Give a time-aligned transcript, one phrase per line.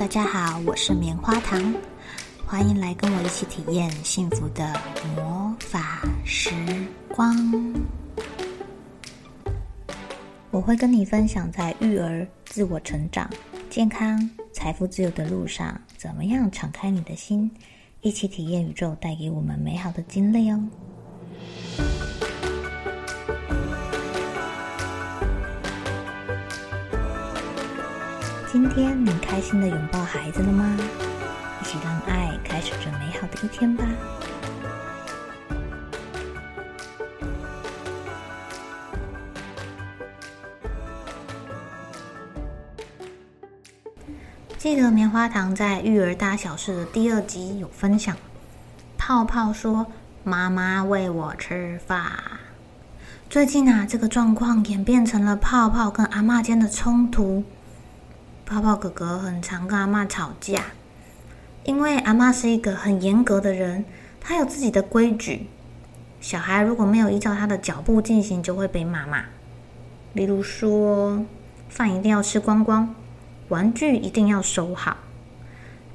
[0.00, 1.74] 大家好，我是棉花糖，
[2.46, 4.72] 欢迎来跟我一起体验幸福的
[5.14, 6.50] 魔法时
[7.14, 7.36] 光。
[10.50, 13.28] 我会跟你分享在育儿、自我成长、
[13.68, 14.18] 健康、
[14.54, 17.50] 财富自由的路上，怎么样敞开你的心，
[18.00, 20.58] 一起体验宇宙带给我们美好的经历哦。
[28.52, 30.76] 今天你开心的拥抱孩子了吗？
[31.62, 33.84] 一起让爱开始这美好的一天吧。
[44.58, 48.16] 记得棉花糖在育儿大小事的第二集有分享，
[48.98, 49.86] 泡泡说
[50.24, 52.02] ：“妈妈喂我吃饭。”
[53.30, 57.44] 最近啊，这个状况演变成了泡泡跟阿妈间的冲突。
[58.50, 60.60] 泡泡哥哥很常跟阿妈吵架，
[61.62, 63.84] 因为阿妈是一个很严格的人，
[64.20, 65.46] 她有自己的规矩。
[66.20, 69.22] 小孩如果没有依照他的脚步进行，就会被骂骂。
[70.14, 71.24] 例如说，
[71.68, 72.92] 饭一定要吃光光，
[73.50, 74.96] 玩具一定要收好。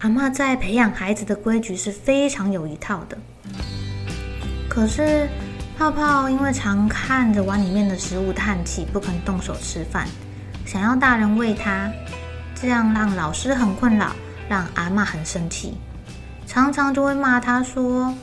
[0.00, 3.16] 阿妈在培养孩子的规矩是非常有一套的。
[4.68, 5.26] 可是
[5.78, 10.06] 泡泡因为常看着碗里面的食物叹气，不肯动手吃饭，
[10.66, 11.90] 想要大人喂他。
[12.62, 14.12] 这样让老师很困扰，
[14.48, 15.76] 让阿妈很生气，
[16.46, 18.14] 常常就会骂他说：“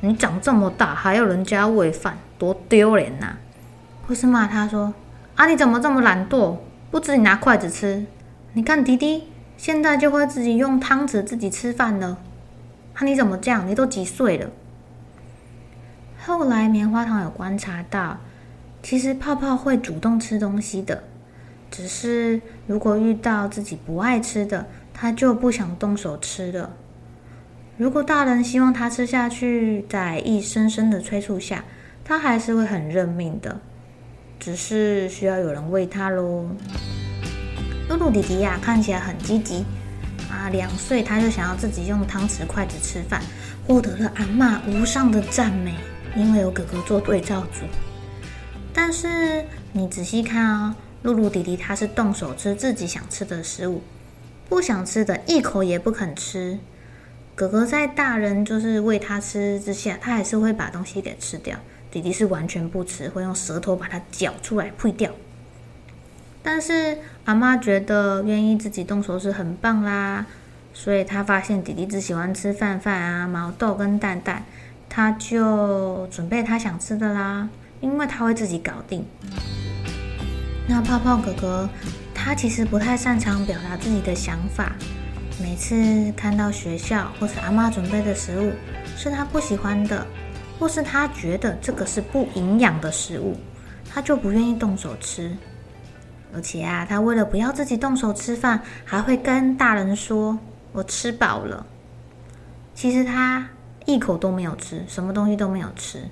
[0.00, 3.36] 你长这么大还要人家喂饭，多丢脸呐！”
[4.08, 4.94] 或是骂他说
[5.36, 6.56] ：“啊，你怎么这么懒惰，
[6.90, 8.06] 不自己拿筷子吃？
[8.54, 9.24] 你看弟弟
[9.58, 12.16] 现在就会自己用汤匙自己吃饭了，
[12.94, 13.68] 啊，你怎么这样？
[13.68, 14.48] 你都几岁了？”
[16.24, 18.16] 后来棉花糖有观察到，
[18.82, 21.04] 其实泡泡会主动吃东西的。
[21.70, 26.70] 只是，如果遇到自己不爱吃的，他就不想动手吃了。
[27.76, 31.64] 如果大人希望他吃下去，在一声声的催促下，
[32.02, 33.60] 他还是会很认命的。
[34.40, 36.48] 只是需要有人喂他喽。
[37.88, 39.64] 露露弟弟呀，看起来很积极
[40.30, 43.22] 啊，两岁他就想要自己用汤匙、筷子吃饭，
[43.66, 45.74] 获得了阿妈无上的赞美，
[46.16, 47.66] 因为有哥哥做对照组。
[48.72, 50.74] 但是你仔细看啊。
[51.02, 53.82] 露露弟弟他是动手吃自己想吃的食物，
[54.48, 56.58] 不想吃的一口也不肯吃。
[57.34, 61.56] 哥哥在大人就是喂他吃之下，他还是会把东西给吃掉。
[61.90, 65.10] 弟弟是完全不吃，会用舌头把它嚼出来吐掉。
[66.42, 70.26] 但是阿妈觉得愿意自己动手是很棒啦，
[70.74, 74.44] 所以他发现弟弟只喜欢吃饭饭啊、毛豆跟蛋蛋，
[74.88, 77.48] 他就准备他想吃的啦，
[77.80, 79.06] 因为他会自己搞定。
[80.70, 81.68] 那泡泡哥哥，
[82.14, 84.72] 他其实不太擅长表达自己的想法。
[85.40, 88.52] 每次看到学校或是阿妈准备的食物
[88.94, 90.06] 是他不喜欢的，
[90.58, 93.34] 或是他觉得这个是不营养的食物，
[93.90, 95.34] 他就不愿意动手吃。
[96.34, 100.38] 而且啊，他为了不要自己动手吃饭，还会跟大人说
[100.72, 101.66] ：“我吃饱了。”
[102.74, 103.48] 其实他
[103.86, 106.02] 一口都没有吃，什么东西都没有吃。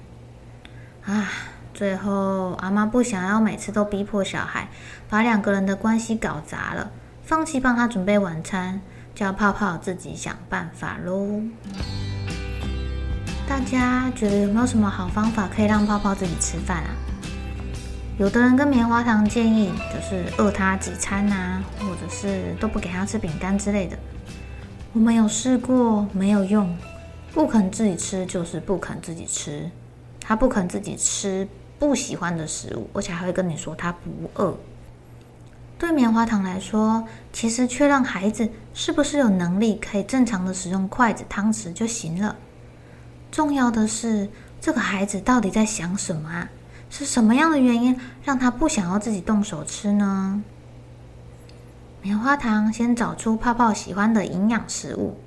[1.05, 1.31] 啊！
[1.77, 4.67] 最后，阿妈不想要每次都逼迫小孩，
[5.11, 6.91] 把两个人的关系搞砸了，
[7.23, 8.81] 放弃帮他准备晚餐，
[9.15, 11.43] 叫泡泡自己想办法喽。
[13.47, 16.89] 大家觉得有没有什么好方法可以让泡泡自己吃饭啊？
[18.19, 23.99] 有的人跟棉花糖建议，就是饿他几餐啊，或者是都不给他吃饼干之类的。
[24.95, 26.75] 我们有试过，没有用，
[27.35, 29.71] 不肯自己吃就是不肯自己吃，
[30.19, 31.47] 他不肯自己吃。
[31.79, 34.57] 不喜欢的食物，而且还会跟你说他不饿。
[35.79, 42.35] 对棉花糖来说，其实却让孩子是不是有能力可以正常的使用筷子、汤匙就行了。
[43.31, 44.29] 重要的是，
[44.61, 46.49] 这个孩子到底在想什么啊？
[46.89, 50.43] 是什么样的原因让他不想要自己动手吃呢？
[52.01, 55.19] 棉花糖先找出泡泡喜欢的营养食物。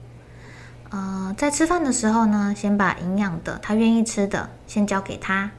[0.89, 5.51] 呃，在吃饭的时候呢，先把营养的、他愿意吃的先交给他。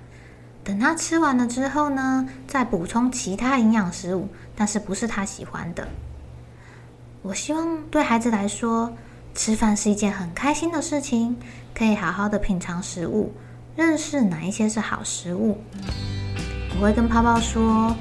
[0.62, 5.88] 等他吃完了之后呢，再补充其他营养食物，但是不是他喜欢的。
[7.22, 8.92] 我希望对孩子来说，
[9.34, 11.36] 吃饭是一件很开心的事情，
[11.74, 13.32] 可以好好的品尝食物，
[13.74, 15.58] 认识哪一些是好食物。
[16.78, 17.96] 我会跟泡泡说，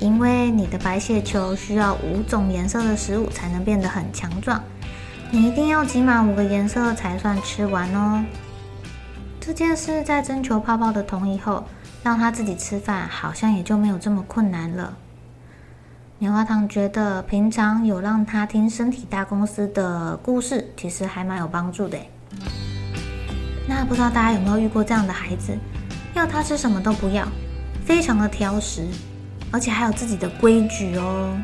[0.00, 4.62] 因为你的白血球需要五种颜色的食物才能变得很强壮，
[5.30, 8.24] 你一定要挤满五个颜色才算吃完哦。
[9.40, 11.64] 这件事在征求泡泡的同意后。
[12.08, 14.96] 让他自己吃饭，好像也就没有这么困难了。
[16.18, 21.98] 棉花糖觉得平常有让他听身体大公司的故事，其实还蛮有帮助的。
[23.68, 25.54] 那不知道大家有没有遇过这样的孩子，
[26.14, 27.28] 要他吃什么都不要，
[27.84, 28.86] 非常的挑食，
[29.52, 31.38] 而且还有自己的规矩哦。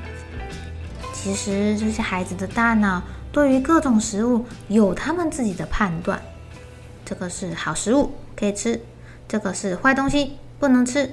[1.13, 6.19] 其实这些孩子的大脑对于各种食物有他们自己的判断，
[7.05, 8.81] 这个是好食物可以吃，
[9.29, 11.11] 这个是坏东西不能吃。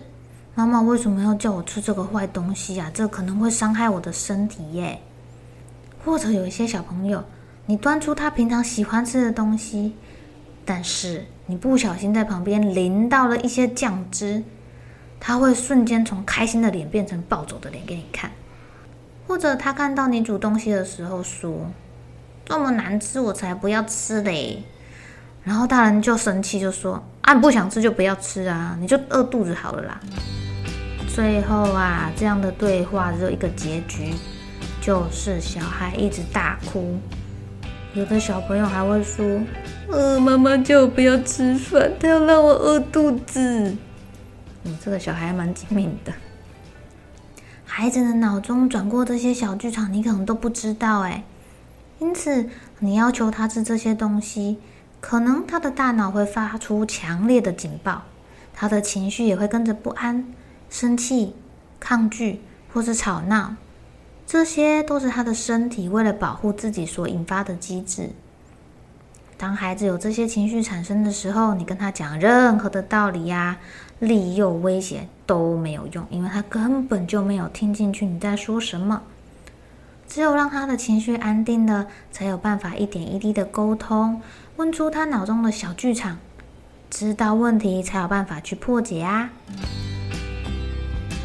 [0.53, 2.91] 妈妈为什么要叫我吃这个坏东西啊？
[2.93, 4.99] 这可能会伤害我的身体耶。
[6.03, 7.23] 或者有一些小朋友，
[7.65, 9.95] 你端出他平常喜欢吃的东西，
[10.65, 14.43] 但是你不小心在旁边淋到了一些酱汁，
[15.19, 18.31] 他会瞬间从开心的脸变成暴走的脸给你看。
[19.27, 21.71] 或者他看到你煮东西的时候说
[22.43, 24.63] ：“这么难吃，我才不要吃嘞。”
[25.45, 30.01] 然后大人就生气，就说：“啊，你不想吃就不要吃啊，你就饿肚子好了啦。”
[31.07, 34.13] 最后啊，这样的对话只有一个结局，
[34.81, 36.99] 就是小孩一直大哭。
[37.93, 39.41] 有的小朋友还会说
[39.89, 43.77] ：“呃，妈妈叫我不要吃饭，她要让我饿肚子。”
[44.63, 46.11] 嗯，这个小孩蛮精明的。
[47.65, 51.23] 孩子的脑中转过这些小剧场，你可能都不知道哎。
[51.99, 52.49] 因此，
[52.79, 54.57] 你要求他吃这些东西，
[55.01, 58.03] 可能他的大脑会发出强烈的警报，
[58.53, 60.25] 他的情绪也会跟着不安。
[60.69, 61.35] 生气、
[61.81, 62.39] 抗拒
[62.71, 63.55] 或是吵闹，
[64.25, 68.11] 这些都是他的身体为了保护自己所引发的机制。
[69.37, 73.57] 当孩子有这些情绪产生的时候，你跟他讲任何的道理呀、
[73.99, 79.01] 利诱、威胁都没有用，因为他根本就没有听进去你在说什么。
[80.11, 84.21] 只有让他的情绪安定了，才有办法一点一滴的沟通，
[84.57, 86.17] 问出他脑中的小剧场，
[86.89, 89.29] 知道问题才有办法去破解啊。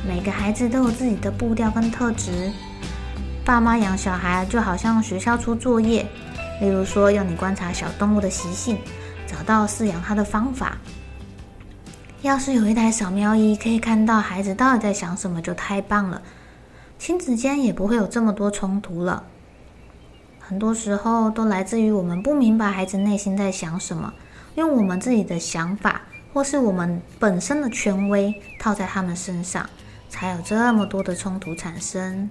[0.07, 2.53] 每个孩子都有自己的步调跟特质，
[3.45, 6.07] 爸妈养小孩就好像学校出作业，
[6.61, 8.79] 例如说要你观察小动物的习性，
[9.27, 10.79] 找到饲养它的方法。
[12.23, 16.23] 要是有一台扫描仪可以看到孩子到底在想什么，就太棒了，
[16.99, 19.25] 亲子间也不会有这么多冲突了。
[20.41, 24.13] 很多时候都来自于我们不明白孩子内心在想什么，
[24.55, 26.03] 用我们自己的想法
[26.33, 29.69] 或是我们本身的权威套在他们身上。
[30.09, 32.31] 才有这么多的冲突产生。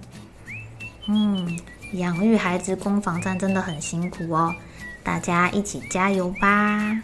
[1.06, 1.58] 嗯，
[1.92, 4.52] 养育孩子攻防战真的很辛苦哦，
[5.04, 7.00] 大家一起加油吧！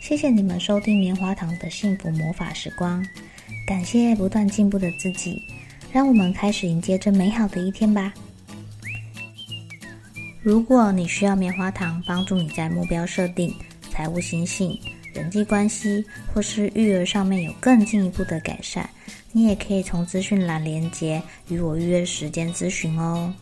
[0.00, 3.06] 谢谢你们收听棉花糖的幸福魔法时光，
[3.66, 5.42] 感谢不断进步的自己，
[5.92, 8.12] 让我们开始迎接这美好的一天吧。
[10.42, 13.54] 如果你需要棉花糖帮助你在目标设定、
[13.90, 14.78] 财务心性。
[15.14, 18.90] 人际关系或是育儿上面有更进一步的改善，
[19.30, 23.32] 你也可以从资讯栏连接与我预约时间咨询哦。